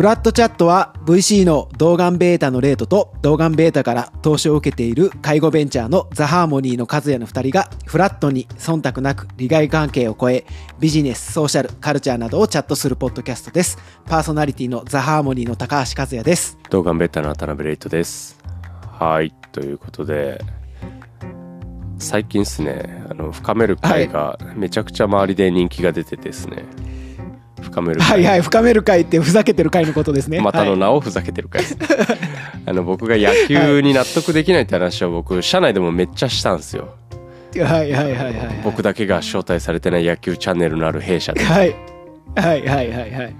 [0.00, 10.46] フラットチャットは VC の動眼ベータのレートと動眼ベータから投資を受けている介護ベンチャーのザ・ハーモニーの和也の2人がフラットに忖度なく利害関係を超え
[10.78, 13.76] ビジネス、ソーシャル、カルチャーなどをチャットするポッドキャストです。
[14.06, 16.56] パーソナリティのザ・ハーモニーの高橋和也です。
[16.70, 18.38] 動画ベッタの渡辺レイトです。
[18.90, 20.42] はい、ということで、
[21.98, 26.64] 最近ですね、あの、深める会がめちゃくちゃ周りで人気が出ててですね、
[27.70, 28.08] 深める会。
[28.08, 30.40] はいはい、深める会ってふざけてる会のことですね。
[30.40, 31.76] またのはい名をふざけてる会です。
[32.66, 36.94] あの、僕が野球に納得できないって話を僕、社内でもめっちゃしたんですよ。
[37.56, 38.60] はいはいはいはいはい。
[38.62, 41.42] 僕だけが招待されてない野球チャンネルのある弊社で。
[41.42, 41.74] はい。
[42.36, 43.36] はいはいはいはい。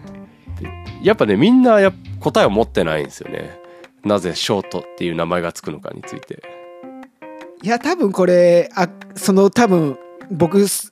[1.03, 3.59] やっぱね、みんなや答えを持ってないんですよね。
[4.05, 6.43] なぜショートっていう名前がつくのかについて。
[7.63, 9.99] いや、多分これ、あ、その多分、
[10.31, 10.91] 僕、そ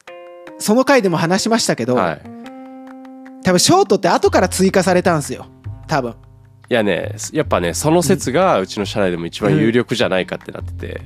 [0.58, 2.37] その回でも話しましたけど、はい。
[3.48, 5.46] 多分ショートって後から追加されたんですよ。
[5.86, 6.10] 多分。
[6.68, 11.00] いやね、やっぱね、その説がうちの社内でも一番有力じゃないかってなってて、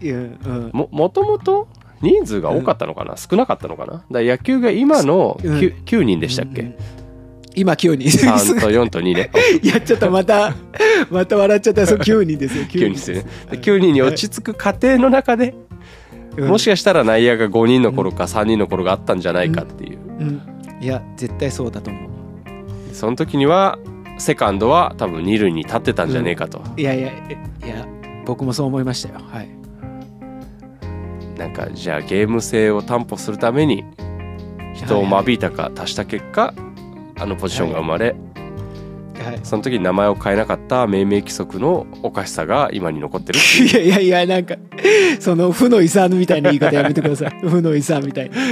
[0.00, 0.70] いやうん。
[0.72, 1.66] も、もともと
[2.00, 4.04] 人数が多かったのかな、少なかったのかな？
[4.08, 6.74] だ野球が今の 9,、うん9人でしたっけ、うん
[7.56, 8.08] 今9人。
[8.08, 9.32] ?3 と4と2ね。
[9.60, 10.54] いや、ちょっとまた、
[11.10, 11.84] また笑っちゃった。
[11.88, 12.62] そう、9人ですよ。
[12.70, 13.24] 9人ですよね。
[13.50, 15.54] で9人に落ち着く過程の中で、
[16.36, 19.98] うんもしかしたら内野が5人の頃か3人の頃があったんじゃないかっていう。
[20.80, 20.84] うん。
[20.84, 22.10] いや、絶対そうだと思う。
[22.92, 23.78] その時には、
[24.18, 26.62] セカンドは多分二塁に立ってたんじゃねえかと。
[26.76, 27.12] いやいや、い
[27.66, 27.86] や、
[28.26, 29.20] 僕もそう思いましたよ。
[29.26, 29.48] はい。
[31.38, 33.84] なんか、じゃあゲーム性を担保するために、
[34.74, 36.54] 人を間引いたか足した結果、
[37.18, 38.14] あのポジションが生まれ、
[39.18, 39.40] はい。
[39.42, 44.56] その時に名前を変えなかった命名規則のおかしさが今に残ってるいう いやいやいや、なんか、
[45.20, 47.30] その、負の遺産みたいな言い方やめてください。
[47.46, 48.36] 負の遺産みたいな。
[48.36, 48.42] や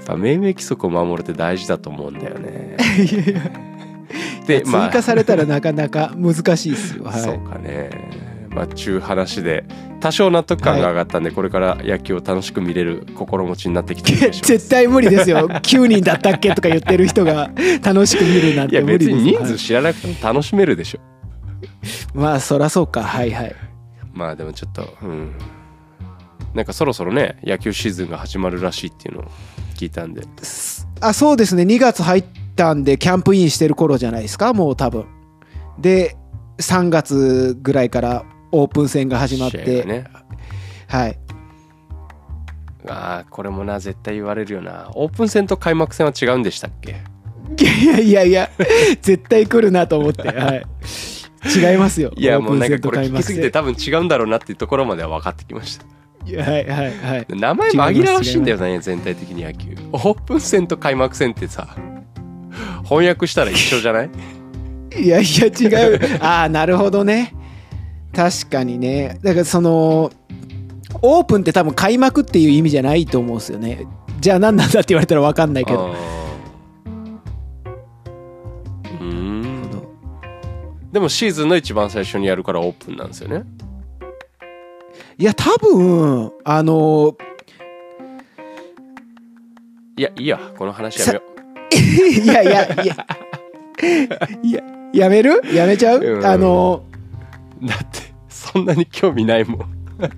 [0.00, 2.76] っぱ命名規則を守るって大事だと思うんだよね。
[2.98, 3.68] いやいや
[4.46, 7.04] で追加されたらなかなか難しいですよ。
[7.04, 7.20] はい。
[7.20, 7.90] そうかね。
[8.58, 9.64] まあちゅう話で
[10.00, 15.48] 多少納得感が上がったんで、これから野球を楽しく見れる心持ちになってきて 絶対無理ですよ。
[15.48, 17.50] 9人だったっけとか言ってる人が
[17.82, 20.98] 楽しく見るなんいやて無理です別に人はい数知らなくても楽しめるでしょ。
[22.14, 23.04] まあ、そらそうか。
[23.04, 23.54] はいはい。
[24.12, 25.32] まあでもちょっとうん
[26.52, 29.24] なんかそろそろね野球シーズンが始まるらしいっていうのを
[29.76, 30.22] 聞いたんで
[31.00, 31.62] あ、そうですね。
[31.62, 32.24] 2月入っ
[32.56, 34.52] たんで、キャンプインしてる頃じゃないですか。
[34.52, 35.06] もう多分。
[35.78, 36.16] で、
[36.58, 40.04] 3月ぐらいからオープン戦が始まって、がね
[40.86, 41.18] はい。
[42.86, 47.02] ああこれもな絶対言われるよなオープン戦と開幕戦は違うんでしたっけ？
[47.58, 48.50] いやいやいや、
[49.02, 50.28] 絶対来るなと思って。
[50.28, 50.66] はい。
[51.46, 52.12] 違いますよ。
[52.16, 55.84] いやもうなんかことれ聞きすぎて多分違うんだろうなっていうところまでは分かってきました
[56.26, 57.26] いやはいはいはい。
[57.28, 61.76] 名前紛らわしいんだよね全体的に野球オープン戦と開幕戦ってさ
[62.84, 64.10] 翻訳したら一緒じゃない？
[64.96, 66.00] いやいや違う。
[66.20, 67.34] ああ、なるほどね。
[68.14, 69.18] 確かにね。
[69.22, 70.10] だからその、
[71.02, 73.86] オープンって多分開幕っていう意味じゃないと思うんですよね。
[74.20, 75.90] じゃあ何なんだって言われたら分かんないけど。
[75.90, 79.04] うー。
[79.04, 79.70] ん。
[80.90, 83.44] でもシーズンの一番最初にやるからオープンなんですよね。
[85.18, 87.16] いや、多分、あの、
[89.96, 90.38] いやいいや。
[90.56, 91.22] この話やめよ
[92.22, 93.06] いやいやいや、
[94.42, 95.42] いや、やめる？
[95.52, 96.00] やめちゃう？
[96.00, 96.26] うん。
[96.26, 96.87] あの、う
[97.62, 99.70] だってそんなに興味ないもん。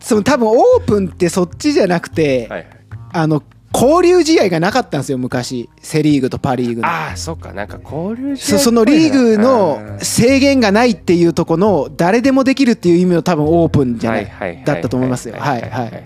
[0.00, 2.66] その多分オープンってそっちじゃなくて、はいはい。
[3.14, 3.42] あの、
[3.74, 5.70] 交流試合がなかったんですよ、昔。
[5.80, 6.86] セリーグとパリーグの。
[6.86, 7.52] ああそっか。
[7.52, 15.36] なんか交流試合そそのリーグの制限がないっていうとこの誰でもできるっていう意味の多分オープンじゃない、はいはいだったと思いますよ。
[15.38, 16.04] はいはい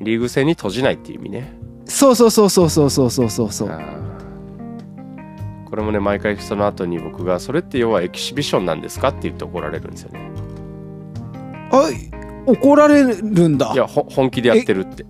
[0.00, 1.52] リーグ戦に閉じないっていう意味ね。
[1.86, 3.52] そうそうそうそうそうそうそうそう。
[3.52, 4.11] そう
[5.72, 10.20] これもね毎回その後に僕が「それって要はエキシビションなんですか?」って言って怒られるんですよね。
[11.70, 11.88] あ
[12.44, 13.72] 怒られるんだ。
[13.72, 15.06] いやほ本気でやってるって。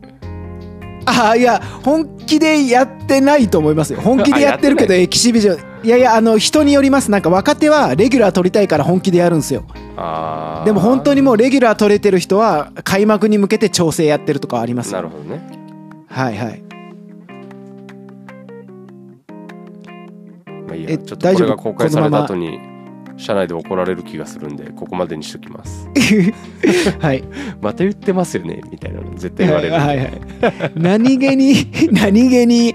[1.05, 3.99] あいや本気でやってないと思いますよ。
[4.07, 5.59] 本気でやってるけどあエキシビジョン。
[5.85, 7.11] いやいやあの人によります。
[7.11, 9.65] なんか若手はレギュラー取りたいから本気でやるんですよ。
[10.65, 14.99] でも本当にもうレギュラー取れてる人は開幕に向けて調整やってるとかありますよ。
[14.99, 15.43] なるほどね。
[16.07, 16.72] はいはい
[20.73, 20.91] まあいいや。
[20.91, 22.59] えちょっとこれが公開された後に
[23.17, 25.89] 社内で怒られる気がするんでここまでにしときます。
[26.99, 27.23] はい。
[27.61, 31.55] また言ってますよねみたいなの絶対言われる、はいはいはい、何気に
[31.93, 32.75] 何気に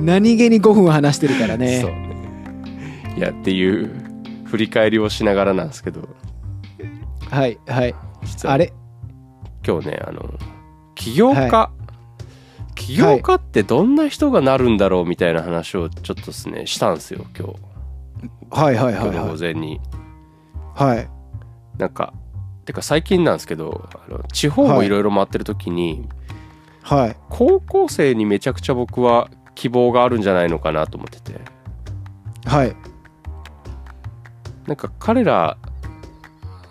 [0.00, 1.58] 何気に5分話してるからそう。
[1.58, 3.90] ねねいやっていう
[4.44, 6.08] 振り返りをしながらなんですけど。
[7.30, 7.94] はいはい。
[8.24, 8.72] 実はあれ？
[9.66, 10.34] 今日ねあの
[10.94, 11.70] 起業家、は
[12.90, 17.54] 起起業家ってどんな人がなるんだろうみたいな話をちょっとですねしたんですよ今日。
[18.50, 19.30] はいはいはい今日のはい。
[19.32, 19.80] 午前に。
[20.74, 21.08] はい。
[21.78, 22.12] なんか
[22.64, 26.08] てか最近なんですけどあの地方をいろいろ回ってる時に、
[26.82, 27.16] はい。
[27.28, 31.40] 高校生にめちゃくちゃ僕は希望があるんじゃないのかなと思ってて。
[32.44, 32.74] はい。
[34.66, 35.56] なんか彼ら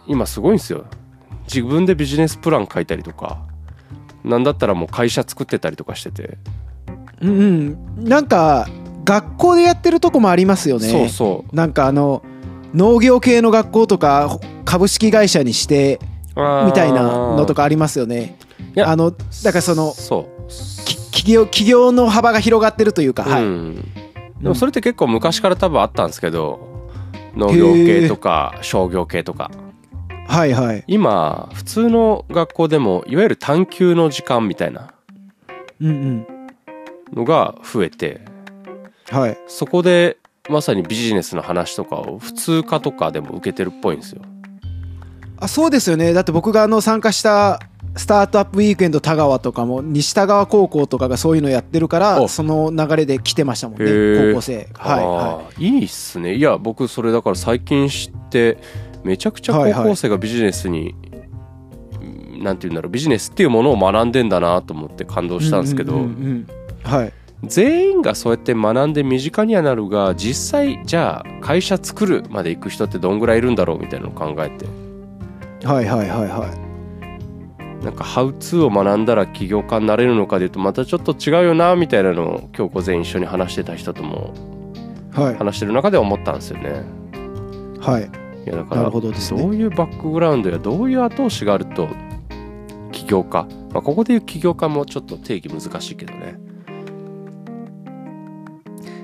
[0.05, 0.85] 今すごいんですよ。
[1.43, 3.48] 自分でビジネスプラン書いたりとか
[4.29, 6.37] なんだったらもう会社作ってたりとかしてて、
[7.21, 7.43] うんう
[8.01, 8.03] ん。
[8.03, 8.67] なんか
[9.03, 10.87] 学校でやってるとこもありますよね。
[10.87, 11.55] そうそう。
[11.55, 12.23] なんかあの
[12.73, 15.99] 農業系の学校とか株式会社にして
[16.35, 18.37] みたいなのとかかありますよね。
[18.77, 19.93] あのだからその
[21.11, 23.75] 企業企業の幅が広がってるというか、はい、うん、
[24.41, 26.89] でもそれって結構昔から多分あったんですけど
[27.35, 29.51] 農業系とか商業系とか
[30.29, 30.83] はいはい。
[30.87, 34.93] 今普通の学校でもいわゆる探究の時間みたいな
[35.81, 36.27] うんうん。
[37.13, 38.21] のが増えて
[39.09, 39.37] はい。
[39.47, 40.17] そこで
[40.49, 44.21] まさにビジネスの話とかを普通科とかでも受けてるっぽいんですよ。
[45.39, 46.13] あそうですよね。
[46.13, 47.59] だって僕があの参加した
[47.95, 52.27] スタートアップウィークエンド田川とかも西田川高校とかがそういうのやってるからお。
[52.27, 53.85] その流れで来てましたもんね
[54.31, 54.67] 高校生。
[54.77, 56.35] はいはあーいいっすね。
[56.35, 58.57] いや僕それだから最近知って
[59.03, 59.83] めちゃくちゃはいはい。
[59.83, 60.95] 高校生がビジネスに、
[62.39, 66.47] なんて言うんだろうビジネスっていうものを学んでんだなと思って感動いしたんですけど、うんうんうんうん。
[66.83, 67.13] はい。
[67.43, 74.65] 全員がそうやって学んで身近にはなるが実際じゃあ会社作るまで行く人ってどんぐらいいるんだろうみたいなのを考えて。
[75.65, 76.53] はいはいはいは
[77.81, 77.83] い。
[77.83, 84.33] なんかハウツーを学んだら起業家になれるのかでいうとまたちょっと違うよなみたいなのを今日午前一緒に話してた人とも
[85.13, 85.35] はい。
[85.35, 86.83] 話してる中で思ったんですよね。
[87.79, 89.41] はいいやだかなるらほどですね。
[89.41, 91.89] どういうバックグラウンドやどういう後押しがあると
[92.91, 96.39] 起業家、まあ、ここでいう起業家もちょっと定義難しいけどね。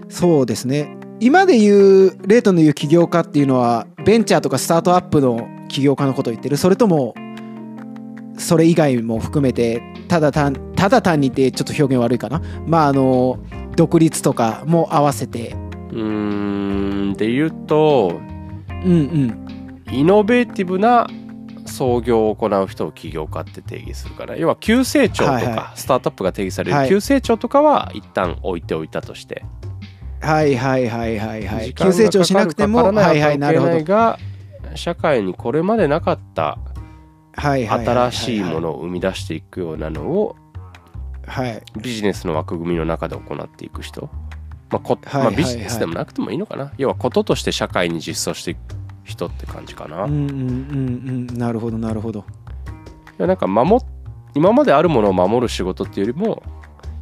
[0.10, 0.96] そうですね。
[1.20, 6.58] 今で言うレートの言う起業家っていうのはベンチャーとかスタートアップの起業家のことを言ってる。
[6.58, 7.14] それとも
[8.38, 12.42] それ以外も含めてただ単ただ単にってちょっと表現悪いかな。
[12.68, 13.40] まああの
[13.76, 15.56] 独立とかも合わせて。
[15.92, 18.20] うーんで言うと
[18.86, 19.94] うんうん。
[19.94, 21.08] イノベーティブな
[21.66, 26.90] 創業を行う人を起業家って定義するから要は急成長とか、スタートアップが定義されるはい。
[26.90, 29.44] 急成長とかは一旦置いておいたとして、
[30.22, 31.74] はいはいはいはいはい。
[31.74, 33.84] 急成長しなくてもはいはいなるほど。
[33.84, 34.20] が
[34.76, 36.58] 社会にこれまでなかった
[37.36, 40.36] 新しいものを生み出していくようなのを
[41.26, 41.62] はい。
[41.82, 44.10] ビジネスの枠組みの中で行っていく人、
[44.70, 48.60] まあこはいまあ、ビジネスでもなくてもいいのかな、要はこととして社会に実装していく
[49.04, 51.38] 人って感じかな、いうんうんうんうん。
[51.38, 52.26] なるほどなるほど。
[53.18, 53.86] やなんか守っ
[54.36, 56.44] 今まであるものを守る仕事っていうよりも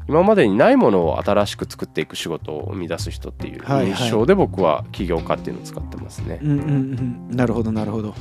[0.07, 3.87] 今までにないものを新しく作っていく仕事を生み出す人っていうはいはい。
[3.91, 7.35] 印象で僕は起業家っていうのを使ってますね、うんうんうん。
[7.35, 8.13] なるほどなるほど。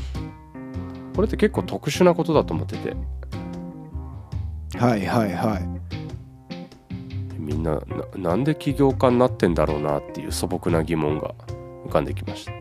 [1.14, 2.96] これって結構特殊なことだと思ってて。
[4.78, 5.82] はいはいはい
[7.44, 11.34] みんなななんで起業家になってんだろうなっていう素朴な疑問が
[11.86, 12.52] 浮かんできました。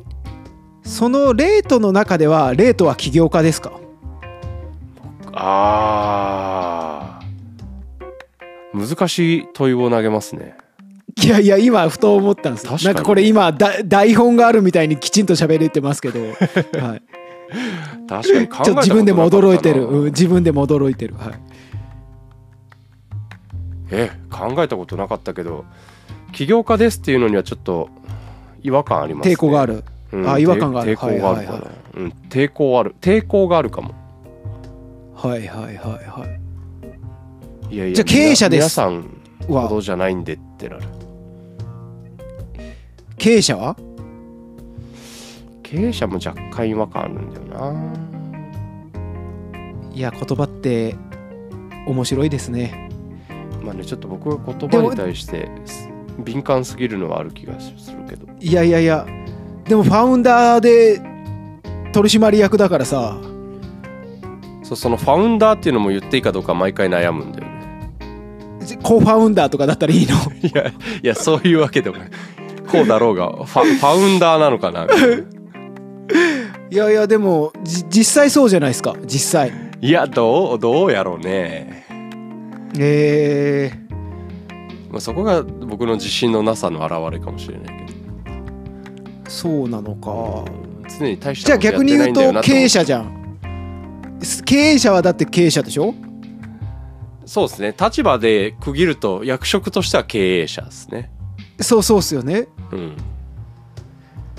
[0.84, 3.72] そのレートの中ではレートは起業家ですか？
[5.34, 8.88] あー。
[8.88, 10.56] 難しい問いを投げますね。
[11.22, 12.72] いやいや今ふと思ったんですよ。
[12.72, 12.96] 確かに。
[12.96, 16.20] なんかこれ今だ台本があるみたいにきちんと喋れてますけど、
[16.82, 17.02] はい、
[18.08, 21.34] 確かに考えたことちょっと自分でも驚いてる、うん自分でも驚いてる、はい、
[23.92, 25.66] え考えたことなかったけど
[26.32, 27.90] 起業家ですっていうのにはちょっと
[28.64, 29.36] 違和感ありますね。
[29.36, 29.84] 抵抗がある。
[30.14, 30.94] うんあ違和感がある。
[30.94, 32.96] 抵抗があるかな、はいはいはうん抵抗ある。
[33.02, 33.94] 抵抗があるかも。
[35.16, 36.26] はいはいはいは
[37.70, 37.76] い。
[37.76, 38.60] いやいやじゃあ経営者です。
[38.60, 39.06] 皆さん
[39.48, 39.68] ほは。
[39.68, 40.84] どじゃないんでってなる。
[43.18, 43.76] 経営者は？
[45.64, 47.74] 経営者も若干違和感あるんだよな。
[49.94, 50.96] いや言葉って
[51.86, 52.90] 面白いですね
[53.62, 55.50] まあねちょっと僕は言葉に対して
[56.20, 58.28] 敏感すぎるのはある気がするけど。
[58.40, 59.06] いやいやいや
[59.66, 61.02] でもファウンダーで
[61.94, 63.18] 取締役だからさ。
[64.64, 67.52] そうそのファウンダーっていうのも言っていいかどうか毎回悩むんだよね。
[68.84, 70.16] コファウンダーとかだったらいいの？
[70.48, 70.74] いやい
[71.08, 72.10] やそういうわけでもない。
[72.72, 74.88] こうだろうがファファウンダーなのかな？
[76.70, 78.96] いやいやでもじ実際そうじゃないですか。
[79.06, 79.52] 実際。
[79.82, 81.81] いやどうどうやろうね、
[82.80, 83.72] え
[84.90, 88.00] まあ、そこが僕の自信のなさの表れかもしれないけど。
[89.24, 90.46] ー、そうなのか。
[91.00, 93.40] 常に大しじゃあ逆に言うと経営者者じゃん。
[94.46, 95.94] 経営者はだって経営者でしょ？
[97.26, 97.74] そうですね。
[97.80, 101.12] 立場で区切ると役職としては経営者ですね。
[101.60, 102.48] そうそうっすよね。
[102.72, 102.98] うん。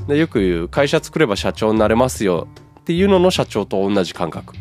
[0.07, 2.49] でよく言う会社作れば社長になれますよ
[2.81, 4.55] っていうのの社長と同じ感覚。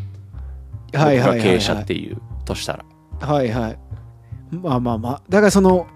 [0.93, 2.85] はいはいはい、はい、経営者っていうとしたら
[3.21, 3.79] はいはい。
[4.51, 5.21] まあまあまあ。
[5.29, 5.87] だからその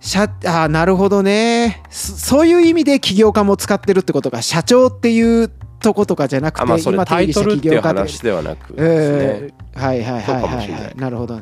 [0.00, 1.82] 社あーなるほどね。
[1.90, 4.42] そそういう意味で起業家も使ってるってことか。
[4.42, 10.96] 社長っていうとことかじゃなくてあまあそれ今タイトルっていう話ではなくですね、えーはいはいはいはいはい。
[10.96, 11.40] なるほど。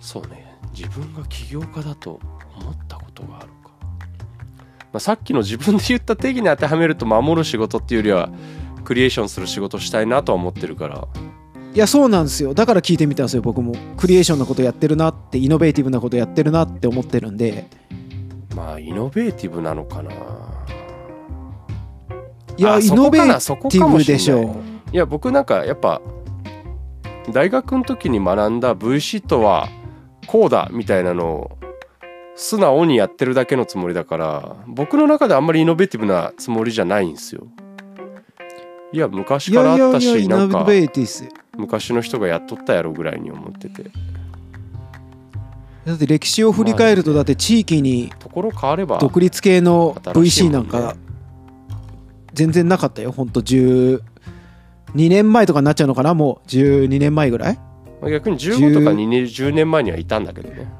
[0.00, 0.44] そうね。
[0.76, 2.20] 自分が起業家だと
[2.58, 3.70] 思ったことがあるか、
[4.92, 8.30] まあ、さっきの自分で言った定義に当てはめると守る仕事っていうよりは
[8.84, 11.08] クリエーションする仕事したいなとは思ってるから
[11.74, 12.54] いやそうなんですよ。
[12.54, 13.74] だから聞いてみたんですよ僕も。
[13.96, 17.68] クリエーションなことやってるなってイノベーティブなことやってるなって思ってるんで。
[18.54, 20.12] まあイノベーティブなのかな。
[22.56, 23.24] いやあイノベー
[23.68, 24.54] ティブでしょ
[24.92, 24.96] い。
[24.96, 26.00] や僕なんかやっぱ
[27.32, 29.68] 大学の時に学んだ VC とは
[30.28, 31.58] こうだみたいなのを
[32.36, 37.48] 素直にやってるだけのつもりだから僕の中であんまりイノベーティブなつもりじゃないんですよ。
[38.92, 40.60] いや昔いからあったしなんか。
[40.60, 43.90] ノベーティ昔の人がやっとったやろぐらいに思ってて。
[45.84, 50.96] だって歴史を振り返るとだって地域にところ変われば独立系の VC なんんか
[52.32, 53.12] 全然なかったよ。
[53.12, 54.00] ほんと12
[54.94, 56.14] 年前とかになっちゃうのかな？
[56.14, 57.58] もう12年前ぐらい？
[58.00, 60.72] まあ逆に15とか2年10年前にはいたんだけどね。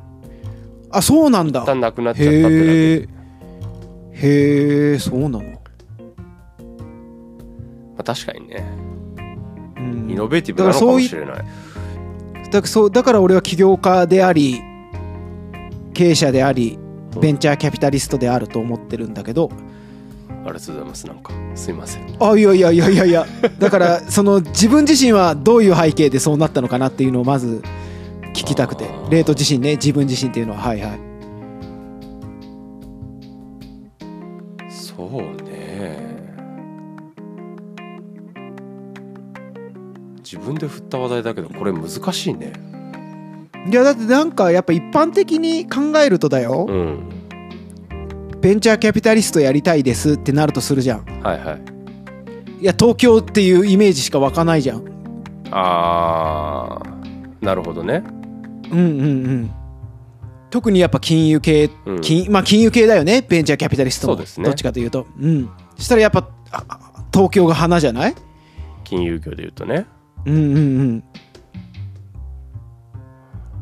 [0.90, 1.62] あそうなんだ。
[1.62, 2.62] 一旦なくなっちゃったってだけで。
[2.62, 3.08] へえ
[4.14, 5.50] へえそうなの、ま
[7.98, 8.64] あ、確かにね。
[8.78, 8.83] うん
[10.08, 11.36] イノベーティブなのかもしれない。
[11.36, 14.60] だからそうだから俺は起業家であり
[15.92, 16.78] 経営者であり
[17.14, 17.20] うん。
[17.20, 19.50] ベンチャーキャピタリストであると思ってるんだけど。
[20.28, 21.06] ありがとうございます。
[21.06, 22.16] なんかすいません。
[22.20, 23.26] あいやいやいやいやいや。
[23.58, 27.62] だからその自分自身はどういう背景でそうなったのかなっていうのをまず
[28.34, 28.90] 聞きたくて。
[29.10, 30.58] レート自身ね自分自身っていうのは。
[30.60, 31.13] はいはい
[40.24, 42.54] 自分で振った話題だけどこれ難しいね。
[43.70, 47.08] いやだってなんかやっぱ一般的に考えるとだよ、うん。
[48.40, 51.04] ベンチャーキャピタリストやりたいですってなるとするじゃん。
[51.22, 51.62] はいはい。
[52.60, 54.84] いや東京っていうイメージしか湧かないじゃん。
[55.50, 58.02] あーなるほどね。
[58.70, 58.82] うんうんう
[59.32, 59.50] ん。
[60.50, 62.00] 特にやっぱ金融系、うん。
[62.00, 64.14] 金まあ金融系だよねベンチャーキャピタリストも。
[64.14, 64.44] そうですね。
[64.44, 65.06] どっちかというと。
[65.20, 65.50] うん。
[65.76, 66.28] そしたらやっぱ
[67.12, 68.14] 東京が花じゃない？
[68.84, 69.86] 金融業で言うとね
[70.26, 71.04] うんうんうん。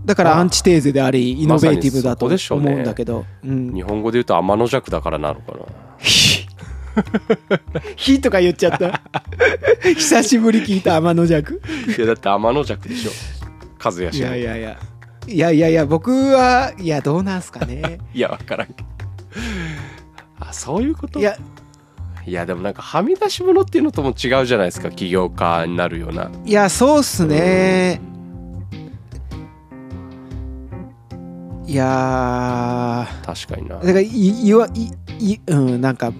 [0.04, 5.59] だからまあアンチテーゼでありイノベーティブだと思でしょうんだけど、うん、日本語で言うと天の弱だからなのかな。
[5.99, 6.47] ひ
[7.97, 9.00] ひとか言っちゃった。
[9.95, 13.11] 久しぶり聞いた天の弱いやだって天の弱でしょ。
[13.83, 14.28] 和也い氏の。
[14.28, 14.78] やいやいや。
[15.28, 17.99] いやいやいや僕はいやどうなんすかね。
[18.12, 18.85] いや分からんけど。
[20.40, 21.21] あそういうこと？
[21.21, 21.37] いや
[22.25, 26.31] いやでもなんかはみ出し物っていうのとも違うじゃないですか起業家になるような。
[26.45, 28.00] いやそうっすね。
[31.67, 33.76] いや確かにな。
[33.76, 34.93] ーだからいいわい
[35.33, 36.12] いうんなんか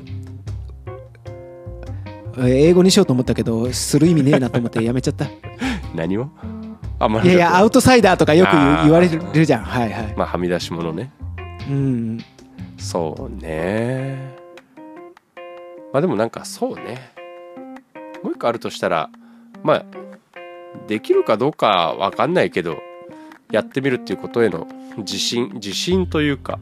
[2.39, 5.27] え英語にしようと思ったけどする意味ねえなと思って やめちゃった。
[5.27, 5.29] い
[5.95, 6.29] 何を？
[6.99, 9.63] あまやいやアウトサイダーとかよく言われるじゃん。
[9.65, 10.15] はいはい。
[10.17, 11.13] まあはみ出し物ね。
[11.69, 12.19] うん。
[12.79, 14.32] そうね
[15.93, 17.13] まあでもなんかそうね。
[18.23, 19.11] もう一個あるとしたら
[19.63, 19.85] まあ
[20.87, 22.79] できるかどうかわかんないけど
[23.51, 24.67] やってみるっていうことへの
[24.99, 26.59] 自信自信というか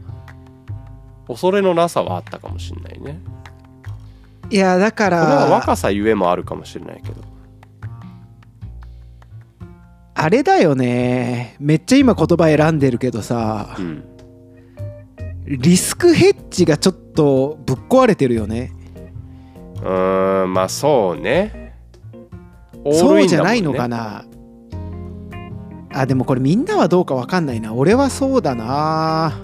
[1.29, 3.21] 恐れのなさはあったかもしれないね。
[4.51, 7.23] いやだかこれはら若さゆえもあるかもしれないけど。
[10.15, 11.57] あれだよね。
[11.61, 14.05] めっちゃ今言葉選んでるけどさうん。
[15.47, 18.73] リスクヘッジがちょっとぶっ壊れてるよね
[19.83, 21.75] うーんまあそうね。
[22.85, 24.25] オールそうじゃないのかな。
[25.93, 27.75] あでもこれみんなはどうかわかんないな。
[27.75, 29.39] 俺はそうだな。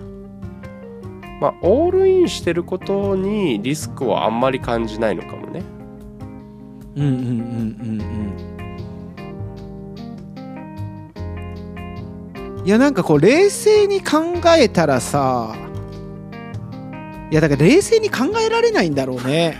[1.40, 5.62] まあオールインしてることにリスクをあんまり感じないのかもね。
[6.97, 8.05] うんうんうんうんう
[12.62, 12.62] ん。
[12.64, 15.55] いやなんかこう冷静に考えたらさ
[17.30, 19.56] いやだから冷静に考えられないんだろうね。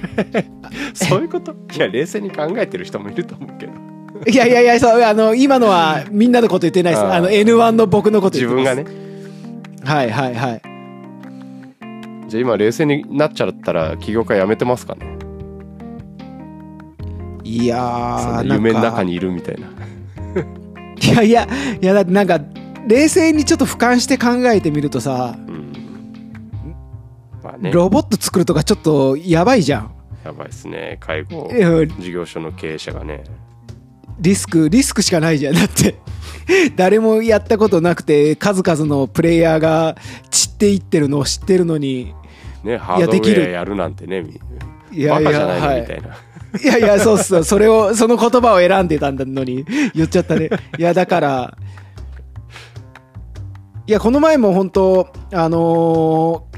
[0.95, 1.55] そういうこと？
[1.75, 3.73] いや冷静に考えてる人もいると思うけど。
[4.27, 7.05] いやいやいやそうあの今のはみんなのこと言ってないです。
[7.05, 8.77] あの N1 の僕のこと自言ってます。
[8.77, 8.97] 分がね。
[9.85, 10.63] はいはいはい。
[12.29, 15.07] じゃあ今冷静になっちゃったら起業家辞めてますかね？
[17.45, 19.67] いや夢の中にいるみたいな。
[21.03, 21.49] いやいや
[21.81, 22.41] いやだってなんか
[22.87, 25.37] 冷静にちょっと俯瞰して考えてみるとさ
[27.57, 27.73] あね。
[27.73, 29.95] ロボット作るとかちょっとやばいじゃん。
[30.25, 30.99] やばいですね。
[31.01, 31.51] 介護
[31.99, 33.25] 事業所の経営者がね。
[34.19, 35.55] リスクリスクしかないじゃん。
[35.55, 35.97] だって
[36.77, 39.97] 誰もやったことなくて数々のプレイヤーが
[40.31, 42.15] 散っていってるのを知ってるのに。
[42.65, 43.43] ねハードウできる。
[43.43, 44.41] ェアやるなんてねみ
[44.93, 45.81] いやいやバカじゃないの、はい。
[45.83, 46.09] みたいな。
[46.63, 47.45] いやいや、そうっすよ。
[47.45, 50.49] それを、その言葉を選んでたんだのに、言っちゃったね。
[50.79, 51.59] いや、だから、
[53.87, 56.56] いや、この前も本当、あのー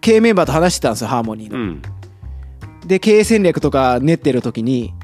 [0.00, 1.58] 経営メンバーと話してたんですよ、ハーモニーの。
[1.58, 1.82] うん。
[2.86, 4.94] で、経営戦略とか練ってる時に、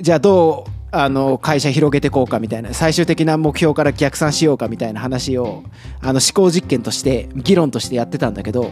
[0.00, 5.62] じゃあどう、あの、会社広げていこうかみたいな、最終的な目標から逆算しようかみたいな話を、
[6.00, 8.64] あの、思考実験として、議論としてやってたんだけど。
[8.64, 8.68] い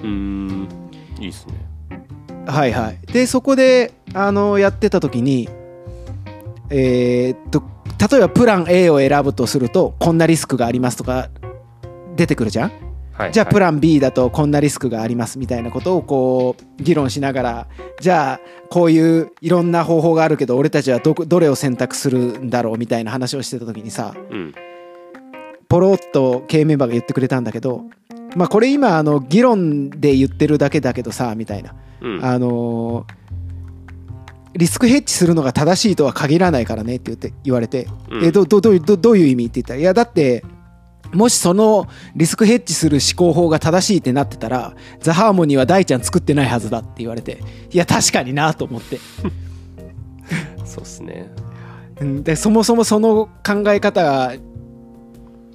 [1.21, 1.55] いですね。
[2.47, 2.99] はいはい。
[3.13, 5.49] で、そこで、あの、やってた時に、
[6.71, 7.63] えーっと、
[8.11, 11.31] 例えばプラン A を選ぶとすると、こんなリスクがありますとか、
[12.17, 12.73] 出てくるじゃん？
[13.15, 13.33] はい。
[13.33, 17.67] じゃあプララン B だとこんなリスクがありますみたいなことをこう議論しながら
[18.01, 18.41] じゃあ
[18.71, 24.55] こういういろんな方法があるけど俺たちはどこどれを選択するんだろうみたいな話をしてた時にさうん。
[25.69, 27.85] ポロッと経営メンバーが言ってくれたんだけど
[28.37, 32.25] まあこれ今あの議論で言ってるだけだけどさみたいなうん。
[32.25, 33.25] あのー
[34.57, 40.45] リスクヘッジするのが正しいとは限らないからねって言って言われて、うんえどどどういうどどういう意味って言ったらいやだって
[41.13, 47.39] もしそのリスクヘッジする思考法が正しいってなってたらザ・ハーモニーは大ちゃん作ってないはずだって言われて
[47.71, 48.99] いや確かになと思って、
[50.65, 51.31] そうっすね。
[52.01, 54.35] うん、でそもそもその考え方が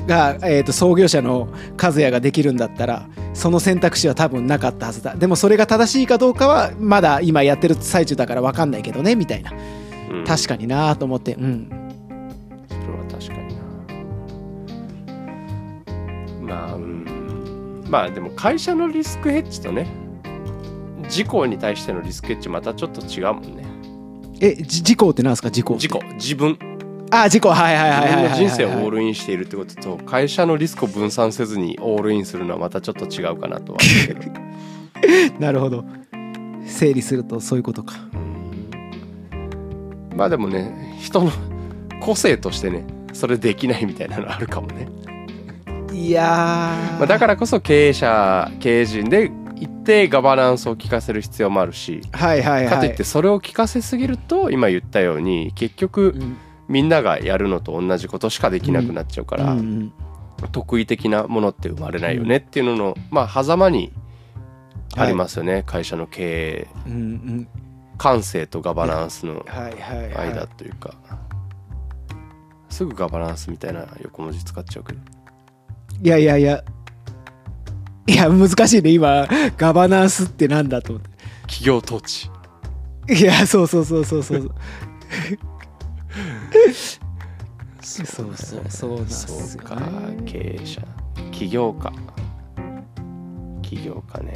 [0.07, 1.49] が、えー、と創業者の
[1.81, 5.15] 和也ができるんだったらその選択肢は多分なかったはずだ。
[5.15, 9.51] でもそれが正しいかどうかはまだ今やってる最中だから分かんないけどねみたいな。
[10.11, 10.25] うん。
[10.25, 11.35] 確かになと思って。
[11.35, 11.78] うん
[16.49, 16.55] な。
[16.55, 17.85] まあ、うん。
[17.89, 19.87] まあでも会社のリスクヘッジとね、
[21.07, 23.63] 事故に対してのリスクヘッジまたちょっと違うもんね。
[24.41, 25.51] えじ事故って何ですか？
[25.51, 26.57] 事故事故、自分。
[27.11, 33.79] あ事故はいはいはいはい人生をオールインしているってことと会社のリスクを分散せずにオールインするのはまたちょっと違うかなとは。
[33.79, 35.83] 思うけどなるほど。
[36.67, 37.95] 整理するとそういうことか。
[40.15, 41.31] まあでもね人の
[41.99, 44.87] 個性としてねそれできないみたいなのあるかもね、
[45.93, 46.97] いやー。
[46.97, 52.01] まあ、だからこそ経営者経営陣で一定ガバナンスを聞かせる必要もあるし。
[52.11, 52.67] はいはいはい。
[52.67, 56.37] かといってそれを聞かせすぎると今言ったように結局うん。
[56.67, 59.93] みんながやるのと同じことしかできなくなっちゃうから、うんうん
[60.53, 63.91] 得意的なものって生まれないよねっていうのの、まあ狭間に
[64.95, 66.67] ありますよね、会社の経営。
[66.87, 67.47] うんうん。
[67.97, 70.29] 感性とガバナンスのはいはいはい。
[70.29, 70.93] 間というか、
[72.69, 74.99] すぐガバナンスみたいな横文字使っちゃうけど
[76.01, 76.63] いやいやいや。
[78.07, 78.89] いや難しいね。
[78.89, 81.09] 今ガバナンスってなんだと思って。
[81.43, 82.29] 企業統治。
[83.09, 84.51] いやそうそうそうそうそう。
[87.81, 89.77] そうそうそうなんすよ、ね、そうか。
[90.25, 90.81] 経営者。
[91.31, 91.93] 起業家。
[93.61, 94.33] 起業家ね。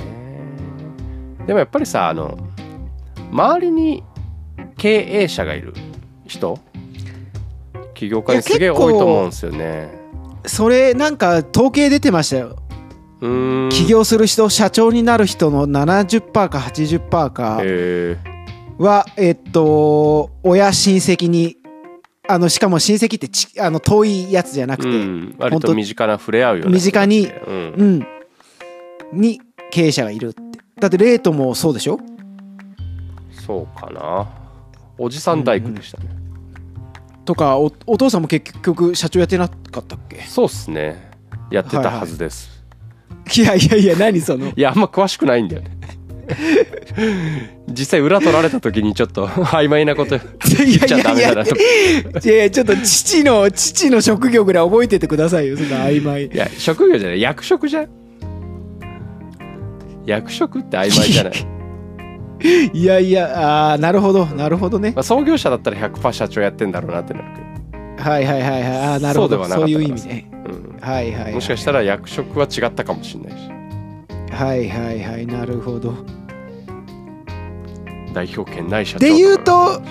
[1.47, 2.38] でもやっぱりさあの
[3.32, 4.04] 周りに
[4.78, 5.73] 経営者がいる
[6.28, 6.60] 人？
[7.95, 10.03] 起業家にすげえ多いと思うんですよね。
[10.45, 12.58] それなんか統計出てましたよ。
[13.69, 18.17] 起業する人社長になる人の70%か80%かへ
[18.77, 21.58] はえっと親親戚に
[22.27, 27.73] あのしかも親戚ってちあの遠いやつじゃなくえて、うん、割と身近な触れ合うような身近にうん。
[29.13, 29.39] うん、に
[29.71, 30.41] 経営者がいるって。
[30.79, 31.99] だってレートもそうでしょ？
[33.32, 34.27] そうかな。
[34.97, 36.10] おじさん大工でしたね、
[37.25, 40.21] とかおお父さんも結局社長やってなかったっけ？
[40.27, 41.12] そうっすね。
[41.51, 42.63] やってたはずです、
[43.38, 44.47] いやいやいや何その？
[44.55, 45.77] いやあんま詳しくないんだよね。
[47.69, 51.55] 実際裏取られた時にちょっと 曖昧なこと言っちゃダメだなと。
[51.55, 51.59] い
[52.29, 56.27] やいやちょっと父の父の職業ぐらい覚えててくださいよそんな曖昧。
[56.27, 57.21] いや職業じゃない。
[57.21, 57.88] 役職じゃん。
[60.05, 61.33] 役職って曖昧じゃない、
[62.74, 64.91] いやいやあーなるほどなるほどね。
[64.96, 68.63] まあ、創業者だったら100%社長やってんだろうなってなるけはいはいはいはい。
[68.63, 69.46] あーなるほど。
[69.46, 70.30] そういう意味ね。
[70.46, 70.78] ど、うん。
[70.82, 71.34] はいはいはい。
[71.34, 73.50] もしかしたら役職は違ったかもしれないし。
[74.32, 75.26] はいはいはい。
[75.26, 75.93] なるほど。
[78.13, 79.82] 代表権ない社長で言うと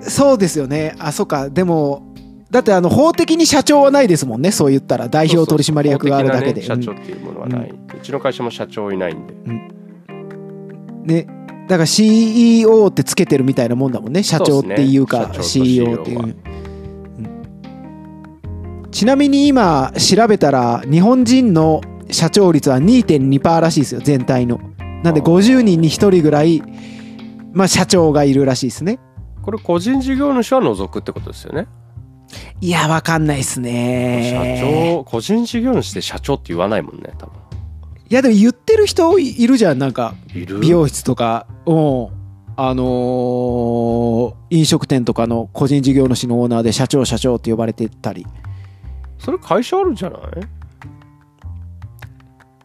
[0.00, 0.94] そうですよね。
[0.98, 1.50] あそうか。
[1.50, 2.14] でも
[2.50, 4.52] だってあの法的に社長はないですもんね。
[4.52, 5.08] そう言ったら。
[5.08, 6.62] 代表取締役があるだけで。
[6.62, 9.34] そうそう法的なね社長っていうものはない、うちの会社も社長いないんで。
[9.46, 9.73] うん
[11.04, 11.26] ね
[11.68, 14.22] だから CEO ってつけてるみたいなもんだもんね。
[14.22, 16.36] 社長っていうか CEO っていう。
[18.90, 24.60] ちなみに今調べたら日本人の社長率は2.2%らしいですよ全体の。
[25.02, 25.26] なんであー。
[25.26, 26.62] 50人に1人ぐらい、
[27.52, 28.98] まあ、社長がいるらしいですね。
[29.42, 31.66] これ個人事業主は除くってことですよね？
[32.60, 37.34] いやわかんないっす社ね長個人事業主で社長って言わないもんね多分
[38.10, 39.78] いやでも言ってる人いるじゃん。
[39.78, 40.14] なんか
[40.60, 41.46] 美容室とか。
[41.66, 42.08] うん。
[42.56, 48.24] あのー飲食店とかの個人事業主のオーナーで社長社長って呼ばれてたり。
[49.18, 50.20] それ会社あるんじゃない？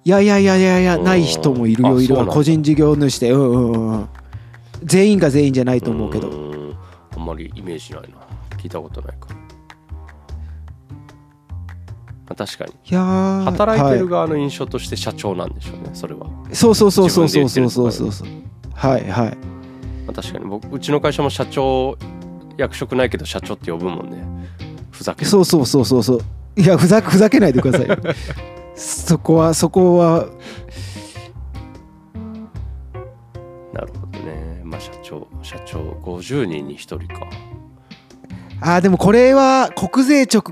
[0.05, 1.03] いやいやいやいやいやうん。
[1.03, 3.31] ない人もいるよいる個人事業主で。
[3.31, 4.09] うんうんうん。
[4.83, 6.29] 全員が全員じゃないと思うけど。
[7.15, 8.09] あんまりイメージないな。
[8.57, 9.35] 聞いたことないから、
[12.29, 12.71] まあ、確かに。
[12.71, 13.43] いやー。
[13.45, 18.11] 働いてるは側の印象として社長なんでしょうねそれは、まそうそうそうそうそうそうそうそう。
[18.11, 18.27] そう
[18.73, 18.99] は。
[18.99, 19.37] いはい。
[20.07, 20.45] あ、確かに。
[20.45, 21.97] 僕うちの会社も社長
[22.55, 24.23] 役職ないけど社長って呼ぶもんね。
[24.91, 26.21] ふざけてそうそうそうそうそう。
[26.55, 27.97] いやふざふざけないでくださいよ。
[28.75, 30.27] そこはそこは。
[33.73, 34.61] なるほどね。
[34.63, 37.27] まあ社長社長50人に1人か。
[38.61, 40.43] あーでもこれは国税庁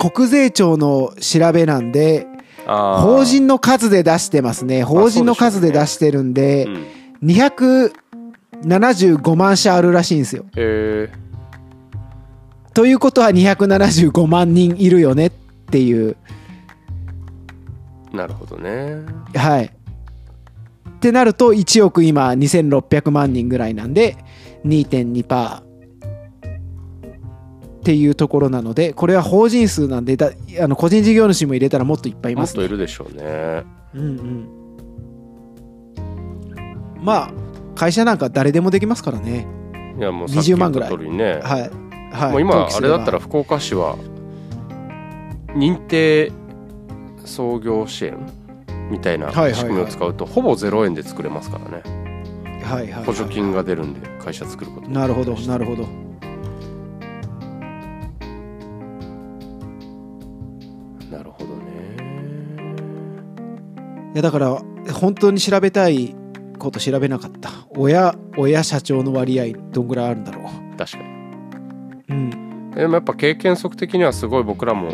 [0.00, 2.26] 国税庁の調べなんで
[2.66, 4.82] 法人の数で出してますね。
[4.82, 6.86] 法人の数で出してるんでうん
[7.22, 10.46] 275万社あるらしいんですよ。
[10.56, 11.12] え
[12.72, 15.32] ということは275万人いるよねっ
[15.70, 16.16] ていう。
[18.12, 19.04] ー、なるほどね。
[19.34, 19.66] はい。
[19.66, 19.70] っ
[21.00, 24.16] てなると1億今2600万人ぐらいなんで
[24.64, 25.69] 2.2%
[27.80, 33.64] っていうところなのでこれは法人数なんでだあの個人事業主も入れたらもっといっぱいいもっます、ね、といるでしょうね。
[33.94, 34.48] うんうん。
[37.02, 37.32] まあ
[37.74, 39.46] 会社なんか誰でもできますからね。
[39.98, 40.90] いやもうさっき20言った万ぐらい。
[40.90, 41.70] 通りね、はい。
[42.12, 42.32] はい。
[42.32, 43.96] もう今あれだったら福岡市は
[45.54, 46.30] 認定
[47.24, 48.18] 創業支援
[48.90, 51.82] みたいな仕組みを使うとほぼ0円で作れますからね。
[52.62, 53.04] はいはいはい。
[53.04, 54.90] 補助金が出るんで会社作ること。
[54.90, 56.09] なるほどなるほど
[64.12, 66.16] いやだから本当に調べたい
[66.58, 67.50] こと調べなかった。
[67.70, 71.04] 親親社長の割合どんぐらいあるんだろ確かに。
[72.08, 74.92] ううんでもやっぱ経験則的にはすごい僕らも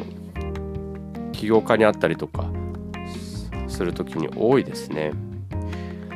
[1.32, 2.46] 起業家にあったりとか
[3.68, 5.12] するときに多いですね。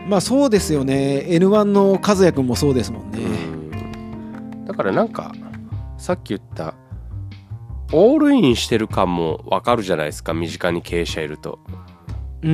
[0.09, 1.25] まあそうですよね。
[1.29, 3.27] N1 の和也君もそうですもんね、う
[4.63, 4.65] ん。
[4.65, 5.33] だからなんか
[5.99, 6.75] さっき言った
[7.93, 10.33] オールインしてる感もわかるじゃないですか。
[10.33, 11.59] 身近に経営者いると
[12.43, 12.51] 家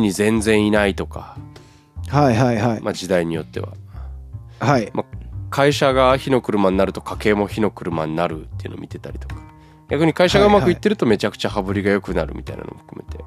[0.00, 1.36] に全然いないとか、
[2.08, 2.80] はいはいはい。
[2.80, 3.74] まあ、時代によっては。
[4.58, 4.92] はい。
[5.48, 9.36] 会社が火の車になると家計も火の車になるっていうのを見てたりとか。
[9.88, 13.24] 逆に会社がうまくいってるとめちゃくちゃ羽振りが良くなるみたいなのも含めて。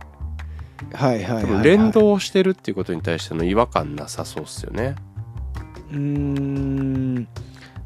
[0.96, 4.96] はいはい連動してるっていうことに対しての違和感なさそうっすよね。
[5.92, 7.28] うーん。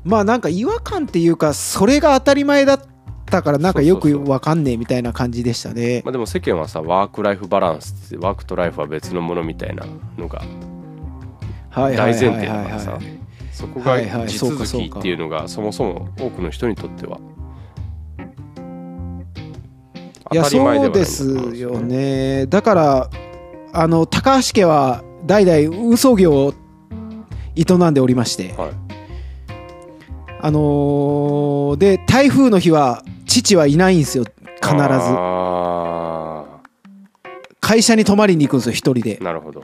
[0.04, 2.82] まあなんか違和感っていうかそれが当たり前だっ
[3.28, 6.02] たからなんかよくわかんねえみたいな感じでしたね。
[6.06, 9.86] まあでも世間はさワークライフバランスってワークとライフは別のものみたいな
[10.18, 10.42] のが
[11.76, 13.04] 大前提だからさはい。
[13.52, 17.20] そこが地続きっていうのがそもそも多くの人にとっては
[20.32, 22.46] いや当たり前でそうですよね。
[22.48, 23.10] だから
[23.74, 26.54] あの高橋家は代々運送業を
[27.56, 28.54] 営んでおりまして。
[28.58, 28.72] はい。
[30.40, 34.82] あのーで台風の日は父はいないんですよ必ず。
[34.82, 36.46] あ
[37.62, 39.18] 会社に泊まりに行くんですよ一人で。
[39.18, 39.64] ーなるほど。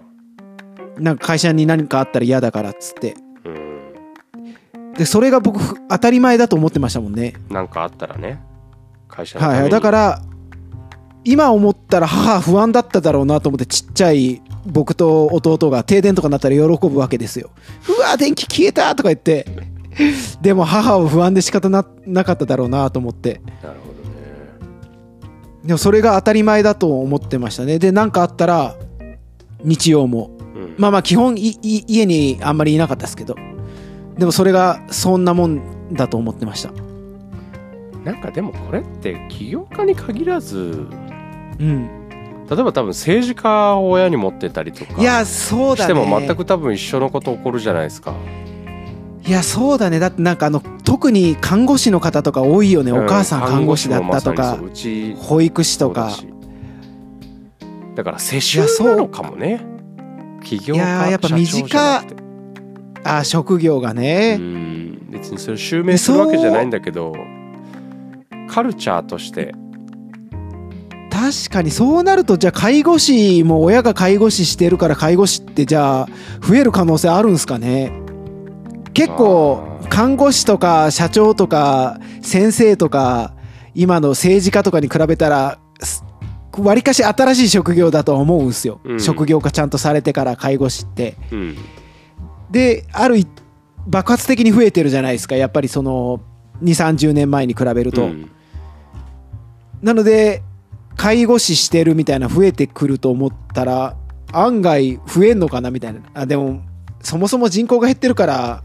[0.98, 3.16] なんか会社に何かあったら嫌だからっつって。
[3.46, 4.94] うん。
[4.94, 7.34] でそれが僕ふ当たり前だと思ってましたもんね。
[7.50, 8.40] なんかあったらね。
[9.08, 10.22] 会社のたはいだから
[11.24, 17.52] 今思ったら母は不安だっただろうなと思ってちっちゃい僕と弟が停電とかなったら喜ぶわけですよ。
[17.88, 19.46] うわ電気消えたとか言って
[20.42, 23.42] でも母は不安で仕方ななかっただろうなと思って。
[23.62, 24.16] なるほどね。
[25.64, 27.80] でもそれが当たり前だと思ってましたね。
[27.80, 28.76] で何かあったら
[29.64, 30.32] 日曜も。
[30.56, 30.76] うん。
[30.78, 33.36] まあまあ基本いい家にあんまりいなかったですけど。
[34.18, 36.72] でもそれがそんなもんだと思ってました。
[38.04, 40.88] なんかでもこれって起業家に限らず
[41.60, 41.90] うん。
[42.50, 45.78] 例えば多分政治家を親に持ってたりとかいやそうだね。
[45.84, 48.14] しても全く多分一緒のこと起こるじゃないですか
[49.26, 50.00] いやそうだね。
[50.00, 54.60] だってなんかあの特に看護師の方とか多いよね、お母さん看護師だったとか
[55.18, 56.12] 保育士とか。
[57.96, 59.62] だから世襲なのかもね。
[60.44, 62.24] 起業い家やーやっぱ社長じゃなくて。
[63.06, 65.10] あ職業がうね、ん。
[65.10, 67.14] 別にそれ襲名するわけじゃないんだけど
[68.50, 69.54] カルチャーとして。
[71.10, 76.08] 確かにそうなるとじゃあ介護士も親が介護士してるから介護士ってじゃあ
[76.42, 78.03] 増える可能性あるんですかね？
[78.94, 83.34] 結構看護師とか社長とか先生とか
[83.76, 85.60] 今の政治家とかに比べたら
[86.60, 89.00] わりかし新しい職業だとは思うんですよ、うん。
[89.00, 91.16] 職業化ちゃんとされてから介護士って。
[91.32, 91.58] うん。
[92.52, 93.28] である一
[93.88, 95.36] 爆発的に増えてるじゃないですか。
[95.36, 96.22] やっぱりその
[96.62, 98.30] 2 3 0年前に比べると、うん。
[99.82, 100.44] なので
[100.96, 103.98] 介護士してるみたいな増えてくると思ったら
[104.32, 106.02] 案外増えんのかなみたいな。
[106.14, 106.62] あでも
[107.02, 108.64] そもそも人口が減ってるから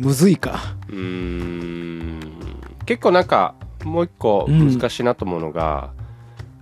[0.00, 0.60] むずいか。
[0.88, 2.20] うーん。
[2.86, 5.92] 結構なんかもう一個難しいなと思うのが、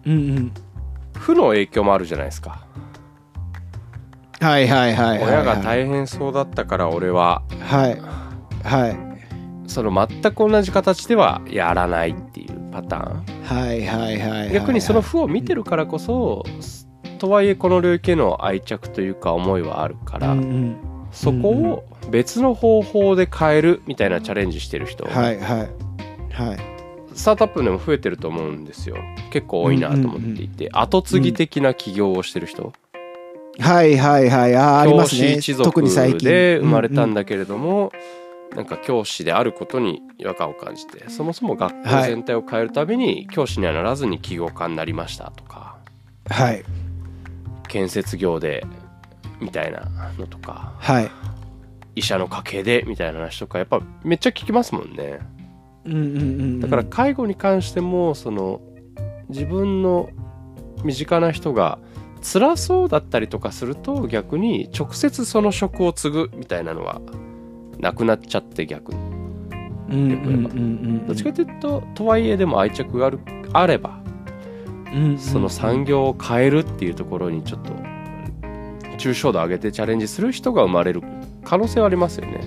[0.05, 0.53] うんうん。
[1.15, 2.67] 負の影響もあるじゃないですか。
[4.41, 8.01] はいはいはいはい親が大変そうだったから俺ははい。
[8.65, 8.97] はい。
[9.69, 13.45] その全く同じ形ではやらないっていうパターン。
[13.45, 16.45] はいはいはいはい逆にその負を見てるからこそ
[17.19, 25.69] とはいえこの領域への愛着というか思いはあるから、うんうんそこを別の方法で変えるみたいなチャレンジしてる人、はいはい。
[26.33, 26.59] はい。
[27.15, 28.97] スタートアップでも増えてると思うんですよ。
[29.33, 32.73] 結構多いなと思っていて、後継ぎ的な起業をしてる人、
[33.59, 34.57] はいはいはい。
[34.57, 35.33] あーあり教ますね。
[35.33, 36.29] 師一族特に最近。
[36.29, 37.91] で生まれたんだだけれども、
[38.55, 45.77] なんか教師であることに違和感を感じてそもそも学校はい全体を変えるために教師にはならずに起業家になりましたとか。
[46.29, 46.65] はい。
[47.69, 48.65] 建設業で
[49.41, 51.11] みたいなのとかはい。
[51.95, 55.19] 医者の家系でみたいな話とかやっぱめっちゃ聞きますもんね。
[55.85, 56.03] うんうんう
[56.45, 58.61] んだから介護に関してもその
[59.29, 60.11] 自分の
[60.85, 61.79] 身近な人が
[62.23, 67.01] 辛そうだったりとかすると逆に直接その職を継ぐみたいなのは
[67.79, 69.01] なくなっちゃって逆に。
[69.91, 71.07] うんうんうんうん。
[71.07, 73.19] どっちかというととはいえでも愛着がある
[73.53, 74.01] あれば
[74.93, 75.19] うんうん。
[75.19, 77.73] その産業を変えるっていうところにちょっと
[78.99, 81.03] 抽象度上げてチャレンジする人が生まれる
[81.45, 82.41] 可能性はありますよね。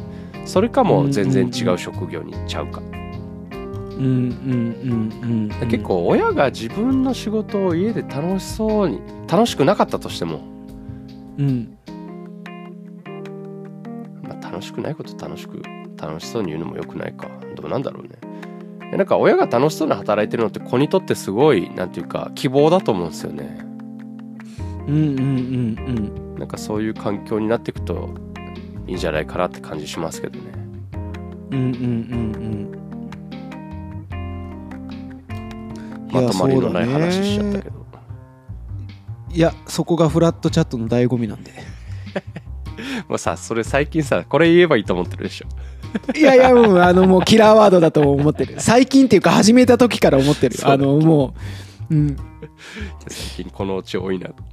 [0.45, 2.81] それかも全然違う職業に行っちゃうか。
[2.81, 10.41] うんうんうんうん結構親が自分の仕事を家で楽しそうに楽しくなかったとしても、
[11.37, 11.77] うん。
[14.23, 15.61] まあ、楽しくないこと楽しく
[15.97, 17.27] 楽しそうに言うのもよくないか。
[17.55, 18.09] どうなんだろうね。
[18.91, 23.57] えなんか親が楽しそうに働いてるのって子にとってすごいなんていうか希望だと思うんですよね。
[24.87, 28.09] うんうんうんなんかそういう環境になっていくと
[28.87, 30.51] いいんじゃないかなって感じしますけどね。
[31.51, 31.71] うんうんうん
[34.09, 34.15] う
[36.07, 36.11] ん。
[36.11, 37.85] まとまりのない話しちゃったけど。
[39.29, 41.51] いやそこがフラットチャットの醍醐味なんで。
[43.07, 45.45] もうさそれ最近さこれ言えばいいと思ってるでしょ。
[46.17, 48.55] いやいやうんあのもうキラーワードだと思ってる。
[48.57, 50.57] 最近っていうか始めた時から思ってる。
[50.63, 51.35] あのも
[51.91, 52.17] ううん。
[53.07, 54.43] 最近このうち多いなと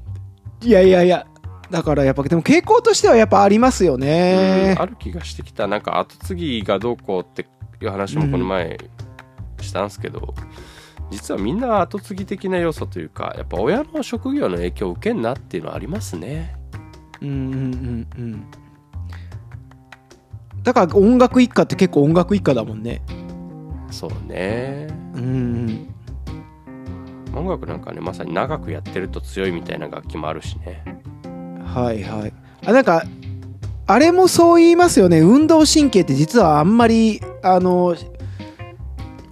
[0.61, 1.27] いやいやいや
[1.71, 4.75] だからやっぱでも傾向としてはやっぱありますよね。
[4.77, 5.67] うんある気がしてきた。
[5.67, 7.47] なんか後継ぎがどうこうって
[7.85, 8.79] いう話もこの前
[9.61, 10.35] したんすけど、
[11.11, 16.57] 実はみんな後継ぎ的な要素というかやっぱ親の職業の影響を受けんなっていうのはありますね。
[17.21, 18.47] うんうんうんうん。
[20.63, 23.03] だから音楽一家って結構音楽一家だもんね。
[23.91, 24.89] そうね。
[25.15, 25.95] うん
[27.35, 30.83] 音楽なんかねまさに長くやってると強いみたいな楽器もあるしね
[31.75, 32.33] はいはい。
[32.67, 33.05] あなんか
[33.87, 35.21] あれもそう言いますよね。
[35.21, 37.97] 運動神経って実はあんまりあの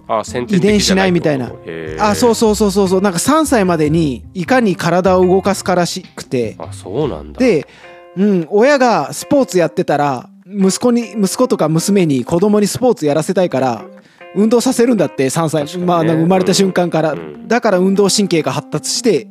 [0.07, 1.51] あ遺伝しないみたいな。
[1.99, 3.01] あそううそうそうそうそう。
[3.01, 6.55] なんか3歳までにいかに体を動かすからしくて。
[6.57, 7.39] あそうなんだ。
[7.39, 7.67] で、
[8.15, 13.85] うん、親がスポーツやってたら息子に息子とか娘に子供にスポーツやらせたいから
[14.33, 15.85] 運動させるんだって3歳、ね。
[15.85, 17.47] まあ、生まれた瞬間から、うん。
[17.47, 19.27] だから運動神経が発達して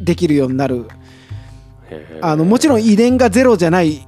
[0.00, 0.86] できるようになる
[2.20, 4.04] あのもちろん遺伝がゼロじゃない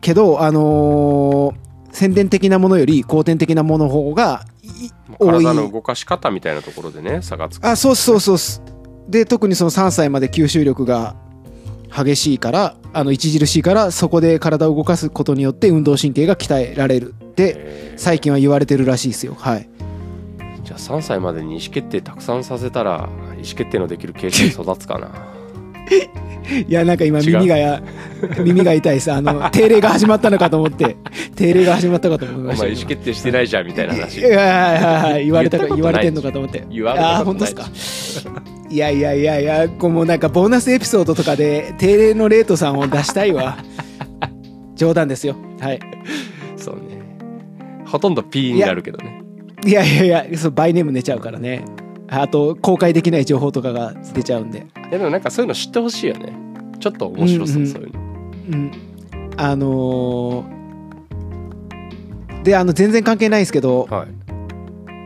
[0.00, 7.66] けど、あのー先天的なものより後天的なものの方がい多い体の動かし方みたいなところでね差がつく。
[7.66, 8.38] あそうそうそう
[9.10, 11.16] で特にその3歳まで吸収力が
[11.90, 19.34] 激しいからあの著しいからそこで体を動かすことによって運動神経が鍛えられるって最近は言われてるらしいですよ。
[19.34, 19.68] はい。
[20.62, 25.10] じゃあ3歳までに意思決定たくさんさせたら意思決定のできる形成育つかな
[26.68, 27.82] いやなんか今耳がや
[28.38, 30.96] 耳が痛いですあの定例が始まったのかと思って
[31.36, 32.74] 定例が始まったかと思いおましたけど。
[32.74, 34.20] 前意思決定してないじゃんみたいな話。
[34.20, 36.64] いやいやいや言われたか言われてんのかと思って。
[36.70, 37.64] 言われたあー本当ですか。
[38.70, 43.58] いやいやいやいやこうもうなんかボーナスエピソードとかで定例のレートさんを出したいわ。
[44.74, 45.36] 冗談ですよ。
[45.60, 45.80] はい。
[46.56, 47.02] そうね。
[47.86, 49.22] ほとんど P になるけどね。
[49.64, 51.64] いやいやいやそうバイネーム寝ちゃうからね
[52.10, 54.66] あと公開できない情報とかが出ちゃうんで。
[54.76, 56.32] いやでもなんかそういうの知ってほしいよね。
[56.80, 57.72] ちょっと面白そう、うんうん。
[57.72, 58.00] そういうの。
[58.00, 58.72] うん。
[59.36, 60.58] あのー
[62.44, 64.08] であの全然関係ないですけどはい。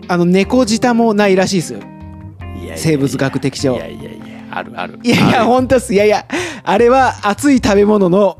[0.08, 1.80] あの猫舌もないらしいですよ。
[1.80, 2.76] いやいやいや。
[2.76, 4.98] 生物学的上いやいやいやあるある。
[5.02, 5.94] いやいや本当っす。
[5.94, 6.26] いやいや
[6.62, 8.36] あれは熱い食べ物の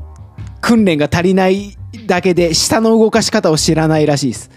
[0.61, 4.49] 訓練が足りないだけで舌の動かし方を知らないらしいです。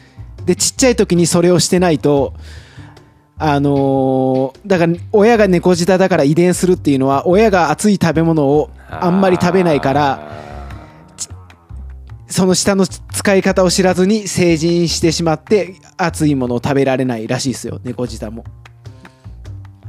[0.45, 2.35] でちっちゃい時にそれをしてないと
[3.39, 10.37] あのーだから親が猫舌だから遺伝するっていうのは親が熱い食べ物をあんまり食べないから
[12.29, 18.45] その舌の使い方を知らずに成人してしまって熱いものを食べられないらしいですよ猫舌も。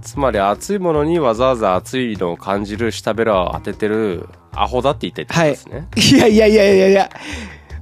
[0.01, 6.17] つまり熱いものにわざわざ熱いのを感じる舌ベラを当ててるアホだって言ってたんですね、い。
[6.17, 7.09] やいやいやいやいや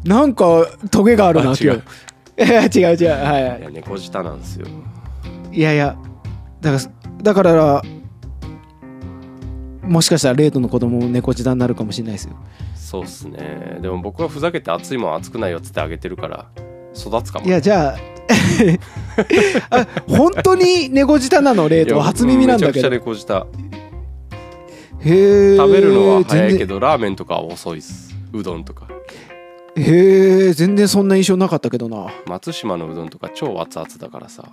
[0.04, 1.84] なんかトゲがあるなあ違う。
[2.38, 3.10] 違う違う。
[3.10, 4.67] はいい、はや猫舌なんですよ
[5.56, 5.96] いいやいや
[6.62, 6.84] だか
[7.24, 7.82] らだから
[9.84, 12.36] もしかしたらレイトの子供も猫舌になるかもしれないですよ。
[12.76, 13.78] そうっすね。
[13.82, 16.48] でも僕はふざけて熱いもん熱くないよっつってあげてるから
[16.96, 17.50] 育つかもい。
[17.50, 17.96] やじゃあ
[19.70, 21.70] あ本当に猫舌なの？
[21.70, 22.89] レイト初耳なんだけど。
[22.89, 23.48] めちゃくちゃ猫舌。
[25.02, 28.15] へえ食べるのは早いけどラーメンとかは遅いっす。
[28.34, 28.88] うどんとか。
[29.76, 32.08] へえ全然そんな印象なかったけどな。
[32.26, 34.44] 松島のうどんとか超熱々だからさ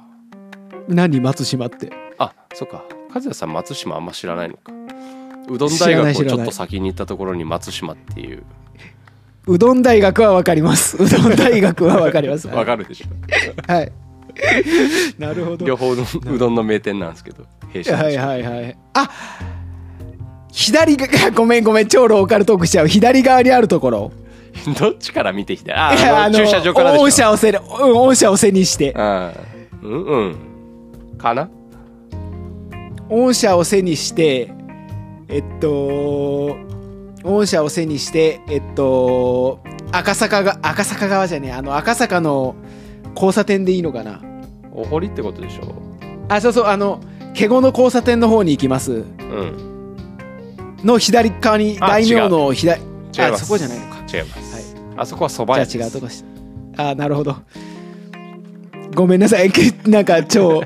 [0.89, 1.91] 何松島って？
[2.19, 2.85] あそっか。
[3.15, 4.73] 和也さん松島あんま知らないのか。
[5.49, 8.43] うどん大学をちょっと先に行ったところに松島っていう。
[9.47, 10.97] うどん大学はわかります。
[11.03, 12.49] うどん大学はわかります。
[12.49, 13.73] わかるでしょ。
[13.73, 13.93] はい。
[15.19, 15.67] なるほど。
[15.67, 18.05] 両方のうどんの名店なんですけど弊社の。
[18.05, 19.11] はいはいはいあ
[20.53, 21.89] 左が ごめんごめん。
[21.89, 22.89] 超ローカルトークしちゃう。
[22.89, 24.13] 左側にあるところ。
[24.79, 27.05] どっちから見てきたああの駐車場からでしょ。
[27.05, 28.95] 御社を背にうん御社を背にして。
[28.97, 29.33] あ。
[29.83, 30.37] うんうん
[31.23, 31.49] かな？
[33.09, 34.53] 御社を背にして
[35.29, 36.57] えっと
[37.23, 39.61] 御社を背にしてえっと
[39.93, 42.55] 赤坂が赤坂側じゃねえあの赤坂の
[43.15, 44.21] 交差点でいいのかな？
[44.75, 45.75] お堀ってことでしょ？
[46.29, 47.01] あそうそうあの
[47.35, 48.93] 華厳の交差点の方に行きます。
[48.93, 49.97] うん。
[50.83, 52.81] の左側にあ大名の左
[53.19, 53.99] あそこじゃないのか。
[54.13, 54.65] 違います、はい。
[54.97, 56.25] あそこはそば屋じゃあ違うとこし
[56.77, 57.37] あなるほど。
[58.95, 59.51] ごめんなさい。
[59.87, 60.63] なんか超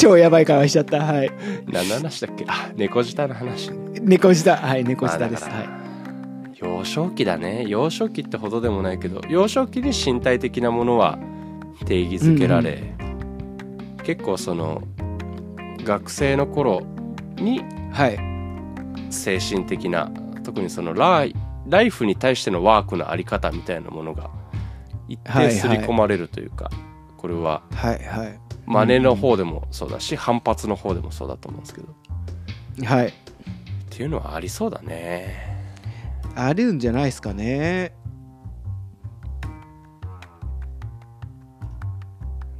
[0.00, 1.04] 超やばい顔しちゃった。
[1.04, 1.30] はい。
[1.66, 2.46] 何の話だっけ？
[2.48, 4.00] あ猫舌の話ね。
[4.00, 4.56] 猫舌。
[4.56, 6.58] はい猫舌です、はい。
[6.58, 7.66] 幼少期だね。
[7.66, 11.18] 幼少期ってほどでもないけど幼少期に身体的なものは
[11.84, 12.94] 定義づけられ、
[14.02, 14.82] 結構その
[15.84, 16.80] 学生の頃
[17.36, 18.18] にはい。
[19.12, 20.10] 精神的な
[20.44, 21.36] 特にそのライ
[21.66, 24.30] ライフに対してのワークのあり方みたいなものが
[25.08, 25.54] 一はいはい。
[25.54, 26.70] 定刷り込まれるというか、
[27.18, 31.88] これははいはい真似の方でもそうだし、反発の方でもそうだと思うんですけど。
[31.88, 33.12] っはい。
[33.90, 35.50] ていうのはありそうだね。
[36.36, 37.92] あるんじゃないですかね。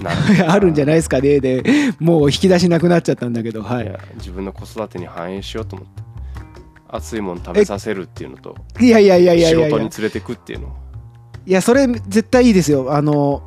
[0.01, 0.19] なる
[0.51, 1.39] あるんじゃないですかね。
[1.41, 1.63] で
[2.01, 3.85] もう引き出しなくなっちゃったんだけどはい。
[3.85, 6.03] いや自分の子育てに反映しようと思って。
[6.89, 9.77] 熱いもの食べさせるっていうのといやいやいやいやい仕やいや。
[9.77, 10.75] 事に連れてくっていうの。
[11.47, 12.93] いやそれ絶対いいですよ。
[12.93, 13.43] あの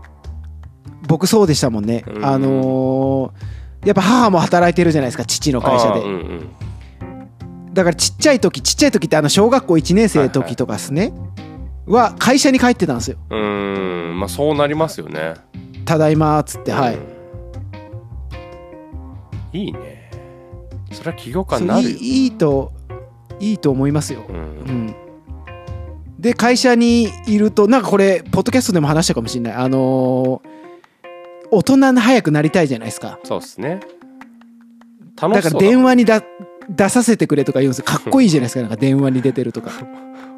[1.08, 2.04] 僕そうでしたもんね。
[2.08, 2.26] うん。
[2.26, 6.00] あのーやっぱ母も働いてるじゃないですか父の会社で。
[6.00, 6.14] うんう
[7.70, 7.74] ん。
[7.74, 11.12] だからちっちゃい時ちっちゃい時ってあの小学校1年生の時とかですね
[11.86, 13.18] は会社に帰ってたんですよ。
[13.30, 14.20] うーん。
[14.20, 15.34] まあそうなりますよね。
[15.84, 17.02] ただいまっつってはいうん。
[19.60, 19.68] い。
[19.68, 20.10] いね。
[20.94, 21.90] それは企業感そうになるよ。
[21.90, 22.72] いいいいと
[23.42, 24.22] いいと思いますよ。
[24.30, 24.40] ううん
[24.88, 24.96] ん。
[26.20, 29.54] で会社にいるとなんかこれポッドキャストでも話したかもしれない。
[29.56, 30.54] あのー
[31.54, 33.20] 大人に早くなりたいじゃないですか。
[33.24, 33.80] そうですね。
[35.22, 36.24] 楽だからしそうだ電話にだ
[36.70, 37.86] 出させてくれとか言うんですよ。
[37.86, 38.62] かっこいいじゃないですか。
[38.64, 39.72] なんか電話に出てるとか。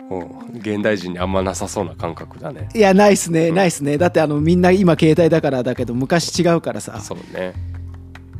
[0.09, 2.69] うん現代人にあんまなさそうな感覚だね。
[2.75, 3.49] いやないっすね。
[3.49, 3.55] うん。
[3.55, 3.97] ないっすね。
[3.97, 6.99] だってあのみんな今携帯だからだけど昔違うからさ。
[7.01, 7.53] そうね。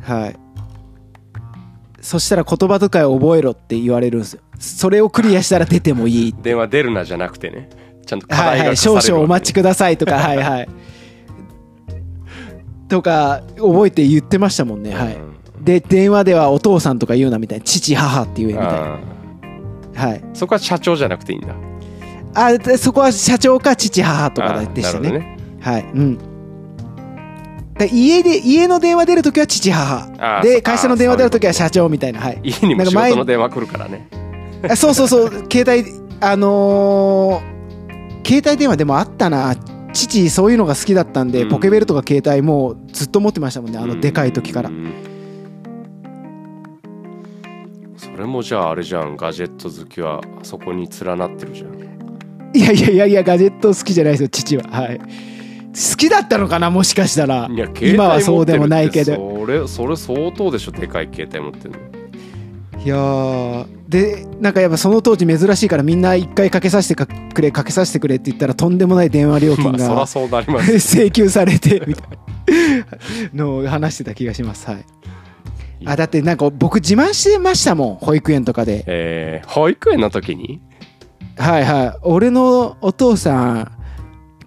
[0.00, 0.36] はい。
[2.00, 4.42] そしたら言葉遣いを覚えろって言われるんですよ。
[4.60, 6.34] それをクリアしたら出てもいい。
[6.40, 7.68] 電話出るなじゃなくてね。
[8.06, 10.68] ちゃんと課はいはい、題が課される少々お待ちくださいとか、はいはい。
[12.88, 15.14] とか、覚えて言ってましたもんね、はい。
[15.14, 18.98] うんで、電話ではお父さんとか言うなみたいな、父、母って言えみたいな。
[19.96, 20.20] あはい。
[20.20, 21.54] ーそこは社長じゃなくていいんだ
[22.34, 25.10] あ、でそこは社長か父、母とかでしたね。
[25.10, 25.82] ねはい。
[25.82, 26.18] うん。
[27.78, 30.40] で家で、家の電話出るときは父、母。
[30.42, 32.40] で、会社の電話出るときは社長みたいな、はい。
[32.44, 34.08] 家にも仕事の電話来るからね
[34.68, 37.56] あそうそうそう、携帯、あのー
[38.26, 39.54] 携帯電話でもあったな、
[39.96, 41.48] 父そういうのが好きだったんで、うん。
[41.48, 44.92] ポケベルとか携帯もうずっと持ってましたもんねあのでかい時から、うん
[47.96, 51.76] それもじゃああれじゃんガジェット好きはあそこに連なってるじゃん。
[52.54, 54.64] いやいやいやいやガジェット好きじゃないですよ父は。
[54.70, 54.98] はい。
[54.98, 57.48] 好きだったのかなもしかしたら。
[57.50, 59.18] いや携帯今はそうでもないけど。
[59.18, 61.95] 持ってるってそれそれ相当でしょでかい携帯持ってるの
[62.86, 63.66] いやー。
[63.88, 72.08] でなんかやっぱその当時珍しいからみんな一回かけさせてかくれかけさせてくれって言ったらとんでもない電話料金がそうなります 請求されてみたい
[73.34, 74.68] なのを話してた気がします。
[74.68, 74.84] はい。
[75.84, 78.84] あだってなんか僕自慢してましたもん保育園とかで。
[78.86, 80.60] えー、保育園の時に？
[81.38, 81.98] はいはい。
[82.02, 83.72] 俺のお父さん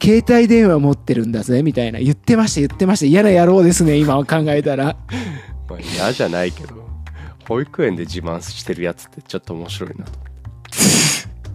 [0.01, 1.99] 携帯電話持ってるんだぜみたいな。
[1.99, 3.05] 言ってました言ってました。
[3.05, 4.95] 嫌な野郎ですね今考えたら。
[5.69, 6.88] まあ嫌じゃないけど
[7.50, 10.12] 保育園で自慢してるやつってちょっと面白いなと。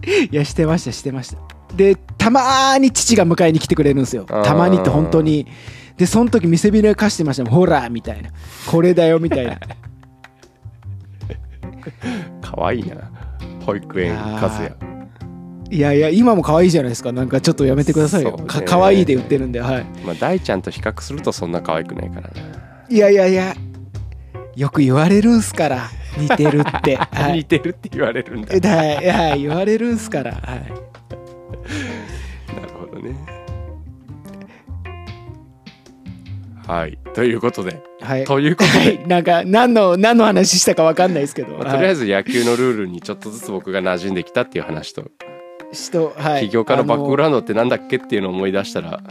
[0.29, 1.37] いやしてましたしてました。
[1.73, 4.25] でたまーに父が迎えに来てくれるんですよ。
[4.25, 5.47] たまにって本当に。
[5.97, 7.53] でその時見せびらかしてましたもん。
[7.53, 8.29] ほらみたいな。
[8.69, 9.57] これだよみたいな。
[12.41, 13.09] 可愛いな。
[13.65, 14.75] 保育園和也。
[15.71, 17.13] いやいや今も可愛いじゃないですか。
[17.13, 18.43] なんかちょっとやめてくださいよ、ね。
[18.45, 19.85] か可愛いで売ってるんではい。
[20.05, 22.29] まあ大ちゃんと比較するとそんな可愛くないからな。
[22.89, 23.55] いやいやいや
[24.55, 28.69] よく言われるんすから似てるって、 は似い、てるって言われるんだ。
[28.69, 30.41] はいはい言われるんすから、はい、
[32.55, 33.15] なるほどね。
[36.65, 36.97] はい。
[37.13, 37.81] ということで。
[38.01, 38.23] はい。
[38.23, 45.11] ということで、はい、なんか何の何の話したかわかんないですけど、まあとりあえずず野球のルールにちょっとずつ僕が馴染んできたっていう話と。
[45.71, 49.01] 人、はい、起業家のバックグララウンドってなんだっけっていうのを思い出したら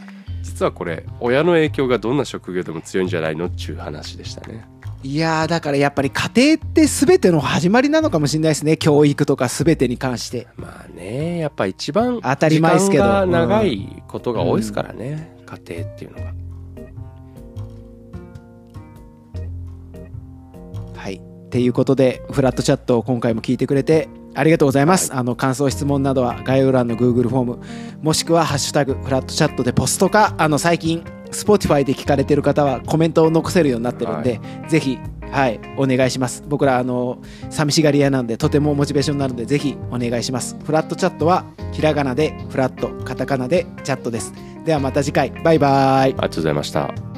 [0.43, 4.67] 実はこれ親の影響がどんな職業でも強いんじゃないのっていう話でしたね
[5.05, 8.79] いやーだからやっぱり家庭って全ての始まりなのかもしれないですね。
[8.79, 10.47] 教育とか全てに関して。
[10.57, 13.05] まあねやっぱ一番当たり前ですけど。
[13.05, 16.33] 時間が長いことが多いですからね、家庭っていうのが。
[20.97, 21.17] はい。
[21.17, 27.59] っていうことでフラットチャットを今回も聞いてくれてありがとうございます、あの感想質問などは概要欄の Google フォーム
[28.03, 31.05] もしくは「ハッシュタグフラットチャット」でポストかあの最近
[31.35, 34.99] Spotify で聞かれてる方はコメントを残せるようになってるんで、ぜひ
[35.31, 36.45] はいお願いします。
[36.49, 37.19] 僕らあの
[37.51, 40.57] 寂しがり屋なんでとてもモチベーションになるのでぜひお願いします。
[40.65, 44.33] フラットチャットはひらがなでフラットカタカナでチャットです。
[44.65, 45.31] ではまた次回。
[45.43, 45.71] バイバイ。
[46.03, 47.14] ありがとうございました